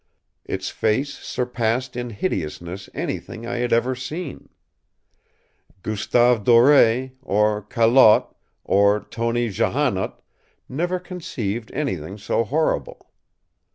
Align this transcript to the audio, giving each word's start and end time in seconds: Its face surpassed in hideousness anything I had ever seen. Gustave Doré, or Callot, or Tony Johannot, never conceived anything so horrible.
Its 0.45 0.69
face 0.71 1.13
surpassed 1.13 1.95
in 1.95 2.09
hideousness 2.09 2.89
anything 2.95 3.45
I 3.45 3.57
had 3.57 3.71
ever 3.71 3.93
seen. 3.93 4.49
Gustave 5.83 6.43
Doré, 6.43 7.11
or 7.21 7.61
Callot, 7.61 8.33
or 8.63 8.99
Tony 9.11 9.49
Johannot, 9.49 10.19
never 10.67 10.97
conceived 10.97 11.71
anything 11.73 12.17
so 12.17 12.43
horrible. 12.43 13.11